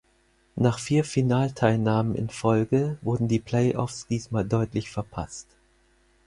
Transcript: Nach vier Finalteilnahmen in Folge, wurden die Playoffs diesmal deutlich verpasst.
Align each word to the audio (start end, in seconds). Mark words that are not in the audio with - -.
Nach 0.55 0.79
vier 0.79 1.03
Finalteilnahmen 1.03 2.15
in 2.15 2.27
Folge, 2.29 2.97
wurden 3.03 3.27
die 3.27 3.37
Playoffs 3.37 4.07
diesmal 4.07 4.43
deutlich 4.43 4.89
verpasst. 4.89 5.45